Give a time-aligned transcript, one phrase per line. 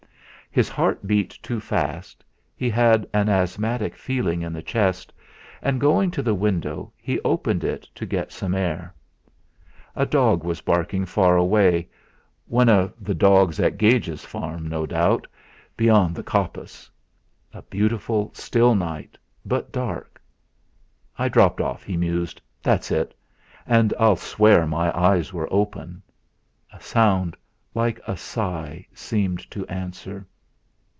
[0.53, 2.25] His heart beat too fast,
[2.57, 5.13] he had an asthmatic feeling in the chest;
[5.61, 8.93] and going to the window, he opened it to get some air.
[9.95, 11.87] A dog was barking far away,
[12.47, 15.25] one of the dogs at Gage's farm no doubt,
[15.77, 16.91] beyond the coppice.
[17.53, 20.21] A beautiful still night, but dark.
[21.17, 23.13] 'I dropped off,' he mused, 'that's it!
[23.65, 26.01] And yet I'll swear my eyes were open!'
[26.73, 27.37] A sound
[27.73, 30.27] like a sigh seemed to answer.